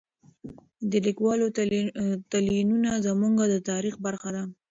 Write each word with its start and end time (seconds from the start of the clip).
د 0.91 0.93
لیکوالو 1.07 1.45
تلینونه 2.31 2.91
زموږ 3.05 3.33
د 3.53 3.55
تاریخ 3.69 3.95
برخه 4.05 4.29
ده. 4.35 4.43